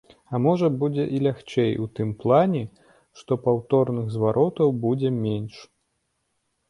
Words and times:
А 0.35 0.37
можа, 0.43 0.67
будзе 0.83 1.03
і 1.17 1.19
лягчэй 1.25 1.75
у 1.83 1.85
тым 1.99 2.09
плане, 2.23 2.61
што 3.21 3.37
паўторных 3.47 4.11
зваротаў 4.17 4.75
будзе 4.87 5.09
менш. 5.23 5.63